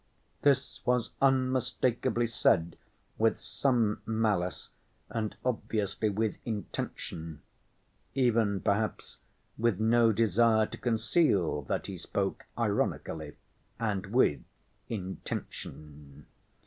This 0.41 0.83
was 0.83 1.11
unmistakably 1.21 2.25
said 2.25 2.75
with 3.19 3.39
some 3.39 4.01
malice 4.07 4.69
and 5.11 5.35
obviously 5.45 6.09
with 6.09 6.37
intention; 6.43 7.43
even 8.15 8.61
perhaps 8.61 9.19
with 9.59 9.79
no 9.79 10.11
desire 10.11 10.65
to 10.65 10.77
conceal 10.79 11.61
that 11.65 11.85
he 11.85 11.99
spoke 11.99 12.47
ironically 12.57 13.33
and 13.79 14.07
with 14.07 14.41
intention. 14.89 16.25